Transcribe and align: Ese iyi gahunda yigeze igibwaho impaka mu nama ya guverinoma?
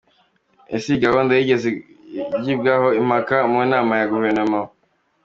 Ese 0.75 0.85
iyi 0.91 1.03
gahunda 1.05 1.31
yigeze 1.37 1.67
igibwaho 2.39 2.87
impaka 3.01 3.35
mu 3.51 3.59
nama 3.71 3.93
ya 3.99 4.09
guverinoma? 4.13 4.59